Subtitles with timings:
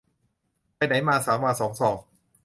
[0.75, 1.99] ไปไหนมา สามวาสองศอก